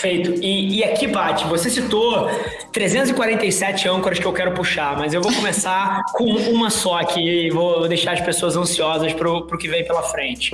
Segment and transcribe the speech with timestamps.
[0.00, 0.42] Perfeito.
[0.42, 2.26] E, e aqui, Paty, você citou
[2.72, 7.50] 347 âncoras que eu quero puxar, mas eu vou começar com uma só aqui e
[7.50, 10.52] vou deixar as pessoas ansiosas para o que vem pela frente.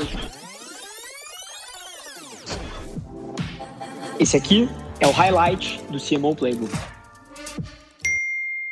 [4.19, 6.96] Esse aqui é o highlight do CMO Playbook.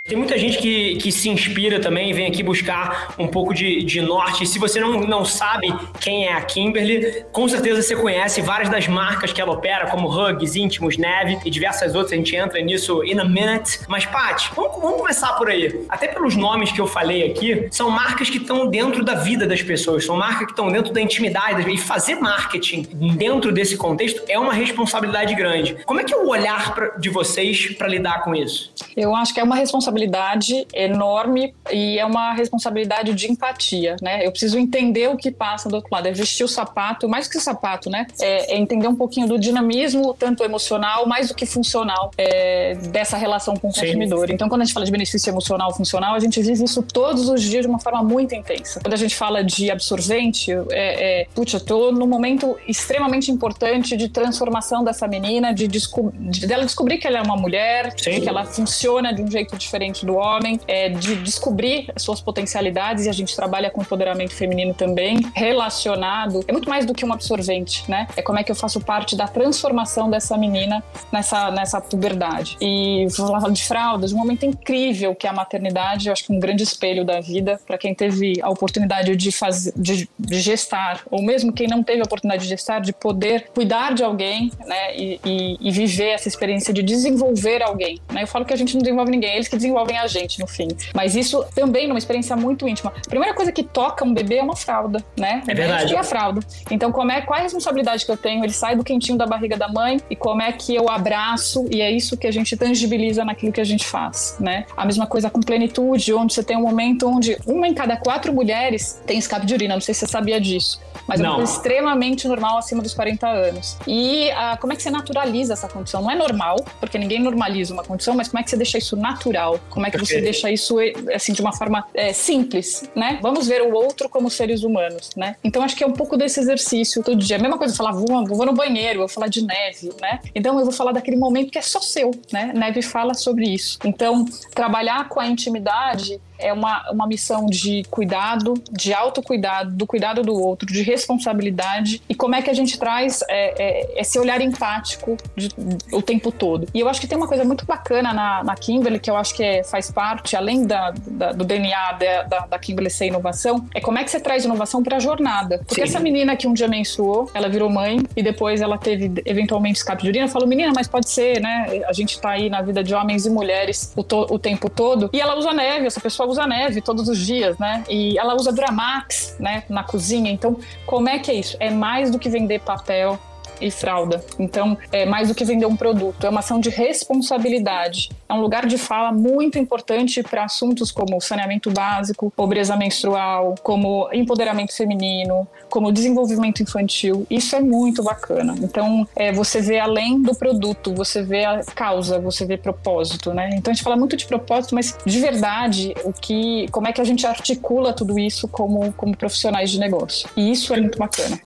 [0.07, 4.03] Tem muita gente que, que se inspira também, vem aqui buscar um pouco de, de
[4.03, 4.47] norte.
[4.47, 8.87] Se você não, não sabe quem é a Kimberly, com certeza você conhece várias das
[8.87, 12.13] marcas que ela opera, como Hugs, Íntimos, Neve e diversas outras.
[12.13, 13.81] A gente entra nisso in a minute.
[13.89, 15.87] Mas, Paty, vamos, vamos começar por aí.
[15.89, 19.63] Até pelos nomes que eu falei aqui, são marcas que estão dentro da vida das
[19.63, 21.67] pessoas, são marcas que estão dentro da intimidade.
[21.73, 22.83] E fazer marketing
[23.17, 25.79] dentro desse contexto é uma responsabilidade grande.
[25.87, 28.71] Como é que é o olhar pra, de vocês para lidar com isso?
[28.95, 34.27] Eu acho que é uma responsabilidade responsabilidade enorme e é uma responsabilidade de empatia, né?
[34.27, 37.39] Eu preciso entender o que passa do outro lado, é vestir o sapato, mais que
[37.39, 38.07] o sapato, né?
[38.21, 43.17] É, é entender um pouquinho do dinamismo, tanto emocional, mais do que funcional, é, dessa
[43.17, 44.31] relação com o consumidor.
[44.31, 47.43] Então, quando a gente fala de benefício emocional funcional, a gente vive isso todos os
[47.43, 48.81] dias de uma forma muito intensa.
[48.81, 53.97] Quando a gente fala de absorvente, é, é putz, eu tô num momento extremamente importante
[53.97, 58.21] de transformação dessa menina, de, desco de dela descobrir que ela é uma mulher, Sim.
[58.21, 63.07] que ela funciona de um jeito diferente diferente do homem, é, de descobrir suas potencialidades
[63.07, 67.13] e a gente trabalha com empoderamento feminino também, relacionado, é muito mais do que um
[67.13, 68.07] absorvente, né?
[68.17, 70.83] É como é que eu faço parte da transformação dessa menina
[71.13, 72.57] nessa, nessa puberdade.
[72.61, 76.41] E falar de fraldas, um momento incrível que é a maternidade, eu acho que um
[76.41, 81.23] grande espelho da vida para quem teve a oportunidade de fazer, de, de, gestar, ou
[81.23, 84.97] mesmo quem não teve a oportunidade de gestar, de poder cuidar de alguém, né?
[84.97, 88.23] E, e, e viver essa experiência de desenvolver alguém, né?
[88.23, 90.47] Eu falo que a gente não desenvolve ninguém, eles que desenvolvem desenvolvem a gente no
[90.47, 90.69] fim.
[90.95, 92.93] Mas isso também numa experiência muito íntima.
[92.97, 95.43] A primeira coisa que toca um bebê é uma fralda, né?
[95.47, 95.93] É verdade.
[95.93, 96.41] E a fralda.
[96.71, 98.45] Então, como é, qual é a responsabilidade que eu tenho?
[98.45, 101.81] Ele sai do quentinho da barriga da mãe e como é que eu abraço e
[101.81, 104.65] é isso que a gente tangibiliza naquilo que a gente faz, né?
[104.77, 108.33] A mesma coisa com plenitude, onde você tem um momento onde uma em cada quatro
[108.33, 109.75] mulheres tem escape de urina.
[109.75, 111.27] Não sei se você sabia disso, mas Não.
[111.27, 113.77] é uma coisa extremamente normal acima dos 40 anos.
[113.87, 116.03] E ah, como é que você naturaliza essa condição?
[116.03, 118.97] Não é normal, porque ninguém normaliza uma condição, mas como é que você deixa isso
[118.97, 119.59] natural?
[119.71, 120.77] Como é que você deixa isso
[121.13, 123.19] assim de uma forma é, simples, né?
[123.21, 125.37] Vamos ver o outro como seres humanos, né?
[125.43, 127.37] Então acho que é um pouco desse exercício todo dia.
[127.37, 130.21] A mesma coisa, falar vou, vou no banheiro, vou falar de neve, né?
[130.35, 132.53] Então eu vou falar daquele momento que é só seu, né?
[132.55, 133.79] Neve fala sobre isso.
[133.85, 134.25] Então
[134.55, 140.35] trabalhar com a intimidade é uma, uma missão de cuidado, de autocuidado, do cuidado do
[140.35, 145.17] outro, de responsabilidade e como é que a gente traz é, é, esse olhar empático
[145.37, 145.49] de,
[145.93, 146.67] o tempo todo.
[146.75, 149.35] E eu acho que tem uma coisa muito bacana na, na Kimberly, que eu acho
[149.35, 153.81] que é, faz parte, além da, da do DNA da, da, Kimberly ser inovação, é
[153.81, 155.59] como é que você traz inovação para a jornada.
[155.59, 155.89] Porque Sim.
[155.89, 160.03] essa menina que um dia menstruou, ela virou mãe e depois ela teve eventualmente escape
[160.03, 161.83] de urina, falou, menina, mas pode ser, né?
[161.87, 165.11] A gente tá aí na vida de homens e mulheres o, to, o tempo todo.
[165.13, 167.85] E ela usa neve, essa pessoa usa neve todos os dias, né?
[167.89, 170.31] E ela usa Duramax, né, na cozinha.
[170.31, 171.57] Então, como é que é isso?
[171.61, 173.19] É mais do que vender papel,
[173.61, 174.25] e fralda.
[174.39, 178.11] Então, é mais do que vender um produto, é uma ação de responsabilidade.
[178.29, 184.09] É um lugar de fala muito importante para assuntos como saneamento básico, pobreza menstrual, como
[184.13, 187.27] empoderamento feminino, como desenvolvimento infantil.
[187.31, 188.55] Isso é muito bacana.
[188.61, 193.51] Então, é, você vê além do produto, você vê a causa, você vê propósito, né?
[193.55, 197.01] Então, a gente fala muito de propósito, mas de verdade, o que, como é que
[197.01, 200.29] a gente articula tudo isso como, como profissionais de negócio?
[200.37, 201.41] E isso é muito bacana.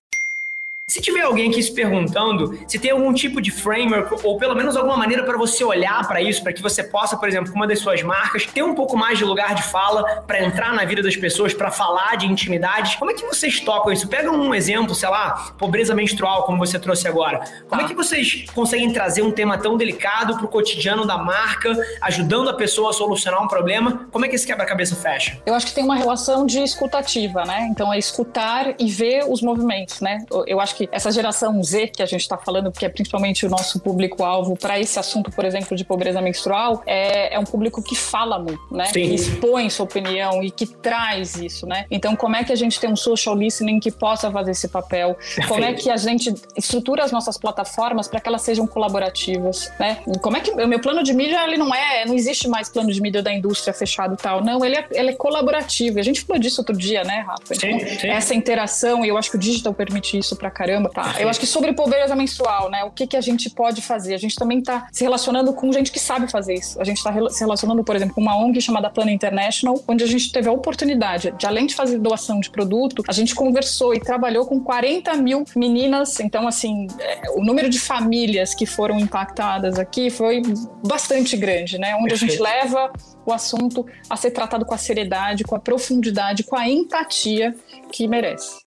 [0.88, 4.74] Se tiver alguém aqui se perguntando se tem algum tipo de framework ou pelo menos
[4.74, 7.66] alguma maneira para você olhar para isso, para que você possa, por exemplo, com uma
[7.66, 11.02] das suas marcas, ter um pouco mais de lugar de fala para entrar na vida
[11.02, 14.08] das pessoas, para falar de intimidade, como é que vocês tocam isso?
[14.08, 17.44] Pega um exemplo, sei lá, pobreza menstrual, como você trouxe agora.
[17.68, 21.70] Como é que vocês conseguem trazer um tema tão delicado para o cotidiano da marca,
[22.00, 24.08] ajudando a pessoa a solucionar um problema?
[24.10, 25.38] Como é que esse quebra-cabeça fecha?
[25.44, 27.68] Eu acho que tem uma relação de escutativa, né?
[27.70, 30.24] Então é escutar e ver os movimentos, né?
[30.46, 33.48] Eu acho que essa geração Z que a gente está falando, porque é principalmente o
[33.48, 37.96] nosso público-alvo para esse assunto, por exemplo, de pobreza menstrual, é, é um público que
[37.96, 38.84] fala muito, né?
[38.86, 38.92] Sim.
[38.92, 41.86] Que expõe sua opinião e que traz isso, né?
[41.90, 45.16] Então, como é que a gente tem um social listening que possa fazer esse papel?
[45.48, 49.98] Como é que a gente estrutura as nossas plataformas para que elas sejam colaborativas, né?
[50.20, 52.92] Como é que o meu plano de mídia ele não é, não existe mais plano
[52.92, 55.98] de mídia da indústria fechado e tal, não, ele é, ele é colaborativo.
[55.98, 57.54] A gente falou disso outro dia, né, Rafa?
[57.54, 58.08] Então, sim, sim.
[58.08, 60.90] Essa interação e eu acho que o digital permite isso para caramba caramba.
[60.90, 61.14] Tá.
[61.18, 62.84] Eu acho que sobre pobreza menstrual, né?
[62.84, 64.14] O que, que a gente pode fazer?
[64.14, 66.80] A gente também está se relacionando com gente que sabe fazer isso.
[66.80, 70.06] A gente está se relacionando, por exemplo, com uma ONG chamada Plano International, onde a
[70.06, 74.00] gente teve a oportunidade de, além de fazer doação de produto, a gente conversou e
[74.00, 76.20] trabalhou com 40 mil meninas.
[76.20, 80.42] Então, assim, é, o número de famílias que foram impactadas aqui foi
[80.86, 81.96] bastante grande, né?
[81.96, 82.92] Onde a gente leva
[83.24, 87.54] o assunto a ser tratado com a seriedade, com a profundidade, com a empatia
[87.92, 88.67] que merece.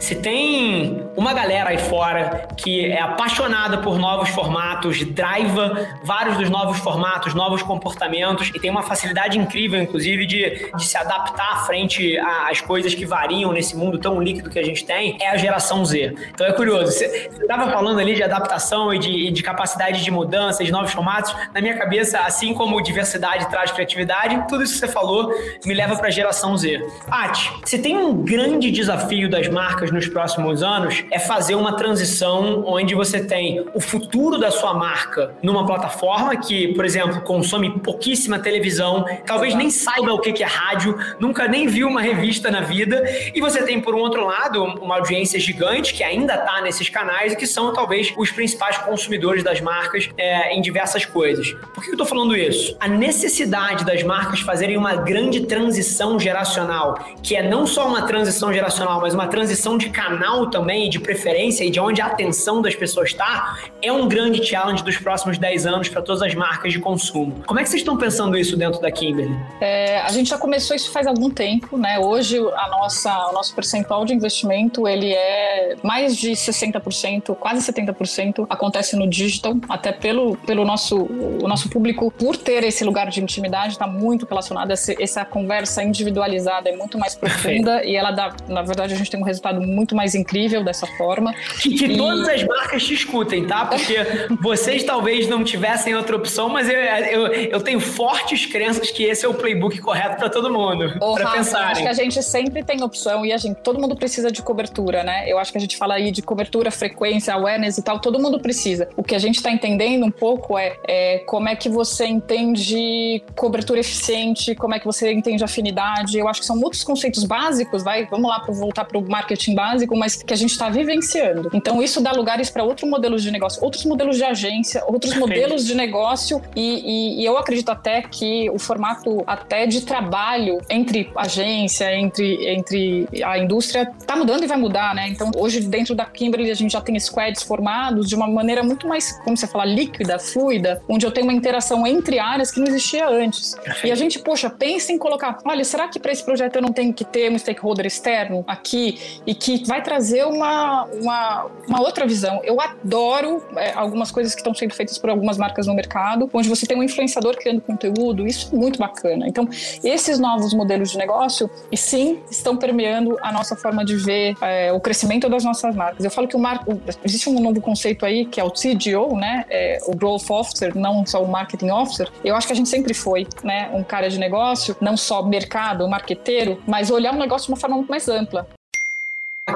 [0.00, 6.50] Se tem uma galera aí fora que é apaixonada por novos formatos, driva vários dos
[6.50, 12.16] novos formatos, novos comportamentos e tem uma facilidade incrível, inclusive, de, de se adaptar frente
[12.18, 15.84] às coisas que variam nesse mundo tão líquido que a gente tem, é a geração
[15.84, 16.14] Z.
[16.32, 20.62] Então é curioso, você estava falando ali de adaptação e de, de capacidade de mudança,
[20.62, 21.34] de novos formatos.
[21.54, 25.32] Na minha cabeça, assim como diversidade traz criatividade, tudo isso que você falou
[25.64, 26.86] me leva para a geração Z.
[27.08, 32.64] Paty, você tem um grande desafio das marcas nos próximos anos é fazer uma transição
[32.66, 38.38] onde você tem o futuro da sua marca numa plataforma que, por exemplo, consome pouquíssima
[38.38, 43.02] televisão, talvez nem saiba o que é rádio, nunca nem viu uma revista na vida,
[43.34, 47.32] e você tem, por um outro lado, uma audiência gigante que ainda está nesses canais
[47.32, 51.52] e que são talvez os principais consumidores das marcas é, em diversas coisas.
[51.74, 52.76] Por que eu estou falando isso?
[52.80, 58.52] A necessidade das marcas fazerem uma grande transição geracional, que é não só uma transição
[58.52, 62.74] geracional, mas uma transição de canal também, de preferência e de onde a atenção das
[62.74, 66.78] pessoas está, é um grande challenge dos próximos 10 anos para todas as marcas de
[66.78, 67.42] consumo.
[67.46, 69.36] Como é que vocês estão pensando isso dentro da Kimberly?
[69.60, 71.98] É, a gente já começou isso faz algum tempo, né?
[71.98, 78.46] Hoje a nossa, o nosso percentual de investimento ele é mais de 60%, quase 70%
[78.48, 80.96] acontece no digital, até pelo, pelo nosso,
[81.42, 85.24] o nosso público, por ter esse lugar de intimidade, está muito relacionado a essa, essa
[85.24, 89.24] conversa individualizada, é muito mais profunda e ela dá, na verdade, a gente tem um
[89.24, 91.34] resultado muito mais incrível dessa forma.
[91.60, 91.96] Que, que e...
[91.96, 93.66] todas as marcas te escutem, tá?
[93.66, 93.96] Porque
[94.40, 99.24] vocês talvez não tivessem outra opção, mas eu, eu, eu tenho fortes crenças que esse
[99.24, 100.96] é o playbook correto para todo mundo.
[101.00, 101.70] Oh, para pensar.
[101.70, 105.02] Acho que a gente sempre tem opção e a gente, todo mundo precisa de cobertura,
[105.02, 105.30] né?
[105.30, 108.40] Eu acho que a gente fala aí de cobertura, frequência, awareness e tal, todo mundo
[108.40, 108.88] precisa.
[108.96, 113.22] O que a gente está entendendo um pouco é, é como é que você entende
[113.34, 116.18] cobertura eficiente, como é que você entende afinidade.
[116.18, 119.45] Eu acho que são muitos conceitos básicos, vai, vamos lá para voltar para o marketing
[119.54, 121.50] básico, mas que a gente está vivenciando.
[121.52, 125.64] Então, isso dá lugares para outros modelos de negócio, outros modelos de agência, outros modelos
[125.64, 131.10] de negócio, e, e, e, eu acredito até que o formato até de trabalho entre
[131.16, 135.08] agência, entre, entre a indústria, está mudando e vai mudar, né?
[135.08, 138.86] Então, hoje, dentro da Kimberly, a gente já tem squads formados de uma maneira muito
[138.86, 142.66] mais, como você fala, líquida, fluida, onde eu tenho uma interação entre áreas que não
[142.66, 143.54] existia antes.
[143.84, 146.72] E a gente, poxa, pensa em colocar, olha, será que para esse projeto eu não
[146.72, 152.06] tenho que ter um stakeholder externo aqui e que vai trazer uma, uma, uma outra
[152.06, 152.40] visão.
[152.44, 156.48] Eu adoro é, algumas coisas que estão sendo feitas por algumas marcas no mercado, onde
[156.48, 159.26] você tem um influenciador criando conteúdo, isso é muito bacana.
[159.28, 159.48] Então,
[159.82, 164.72] esses novos modelos de negócio, e sim, estão permeando a nossa forma de ver é,
[164.72, 166.04] o crescimento das nossas marcas.
[166.04, 169.44] Eu falo que o marco, existe um novo conceito aí, que é o CGO, né?
[169.48, 172.08] É, o Growth Officer, não só o Marketing Officer.
[172.24, 173.70] Eu acho que a gente sempre foi, né?
[173.72, 177.76] Um cara de negócio, não só mercado, marqueteiro, mas olhar o negócio de uma forma
[177.76, 178.46] muito mais ampla.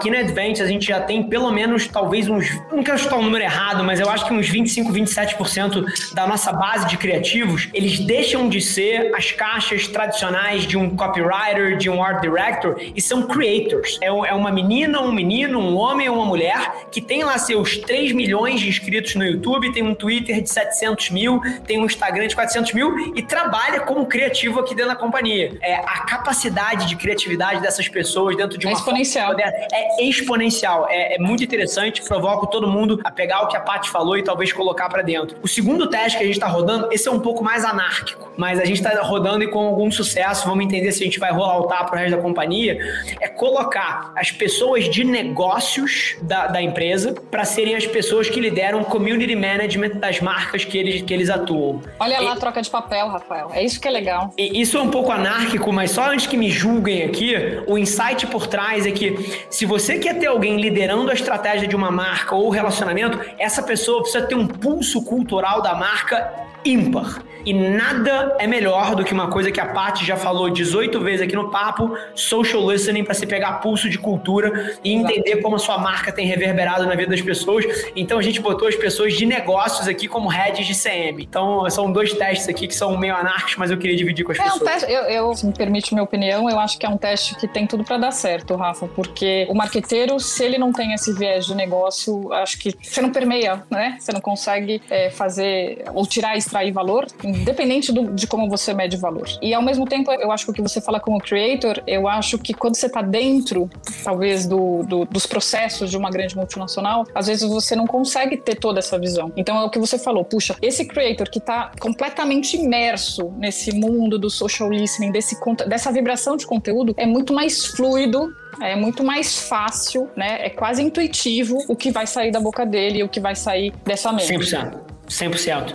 [0.00, 3.18] Aqui na Advent a gente já tem pelo menos, talvez uns, não quero chutar o
[3.18, 7.68] um número errado, mas eu acho que uns 25, 27% da nossa base de criativos,
[7.74, 12.98] eles deixam de ser as caixas tradicionais de um copywriter, de um art director e
[13.02, 13.98] são creators.
[14.00, 17.76] É, é uma menina, um menino, um homem ou uma mulher que tem lá seus
[17.76, 22.26] 3 milhões de inscritos no YouTube, tem um Twitter de 700 mil, tem um Instagram
[22.26, 25.58] de 400 mil e trabalha como criativo aqui dentro da companhia.
[25.60, 29.38] É, a capacidade de criatividade dessas pessoas dentro de uma é exponencial.
[29.38, 30.86] é exponencial.
[30.88, 34.22] É, é, muito interessante, provoca todo mundo a pegar o que a Paty falou e
[34.22, 35.36] talvez colocar para dentro.
[35.42, 38.58] O segundo teste que a gente está rodando, esse é um pouco mais anárquico, mas
[38.58, 41.58] a gente está rodando e com algum sucesso, vamos entender se a gente vai rolar
[41.58, 42.78] o para o resto da companhia,
[43.20, 48.80] é colocar as pessoas de negócios da, da empresa para serem as pessoas que lideram
[48.80, 51.82] o community management das marcas que eles, que eles atuam.
[51.98, 53.50] Olha lá a troca de papel, Rafael.
[53.52, 54.32] É isso que é legal.
[54.38, 57.34] Isso é um pouco anárquico, mas só antes que me julguem aqui,
[57.66, 61.76] o insight por trás é que se você quer ter alguém liderando a estratégia de
[61.76, 67.22] uma marca ou relacionamento, essa pessoa precisa ter um pulso cultural da marca ímpar.
[67.44, 71.22] E nada é melhor do que uma coisa que a Paty já falou 18 vezes
[71.22, 75.58] aqui no papo, social listening para se pegar pulso de cultura e entender como a
[75.58, 77.64] sua marca tem reverberado na vida das pessoas.
[77.96, 81.22] Então a gente botou as pessoas de negócios aqui como heads de CM.
[81.22, 84.38] Então são dois testes aqui que são meio anarquos, mas eu queria dividir com as
[84.38, 84.62] é pessoas.
[84.62, 87.34] Um teste, eu, eu, se me permite minha opinião, eu acho que é um teste
[87.36, 91.12] que tem tudo para dar certo, Rafa, porque o marqueteiro, se ele não tem esse
[91.12, 93.96] viés de negócio, acho que você não permeia, né?
[93.98, 98.72] Você não consegue é, fazer ou tirar e extrair valor independente do, de como você
[98.74, 99.28] mede valor.
[99.40, 102.38] E ao mesmo tempo, eu acho que o que você fala como creator, eu acho
[102.38, 103.68] que quando você está dentro,
[104.04, 108.56] talvez, do, do, dos processos de uma grande multinacional, às vezes você não consegue ter
[108.56, 109.32] toda essa visão.
[109.36, 114.18] Então é o que você falou, puxa, esse creator que está completamente imerso nesse mundo
[114.18, 119.48] do social listening, desse, dessa vibração de conteúdo, é muito mais fluido é muito mais
[119.48, 120.46] fácil, né?
[120.46, 123.72] É quase intuitivo o que vai sair da boca dele e o que vai sair
[123.84, 124.32] dessa mente.
[124.32, 124.78] 100%.
[125.08, 125.74] 100%.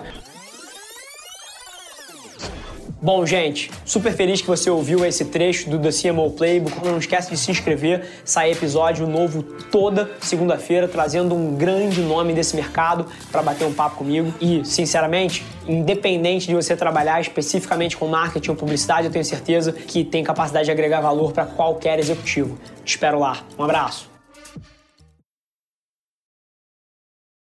[3.05, 6.83] Bom, gente, super feliz que você ouviu esse trecho do The CMO Playbook.
[6.83, 12.55] Não esquece de se inscrever, sai episódio novo toda segunda-feira, trazendo um grande nome desse
[12.55, 14.33] mercado para bater um papo comigo.
[14.41, 20.03] E, sinceramente, independente de você trabalhar especificamente com marketing ou publicidade, eu tenho certeza que
[20.03, 22.57] tem capacidade de agregar valor para qualquer executivo.
[22.83, 23.43] Te espero lá.
[23.55, 24.14] Um abraço.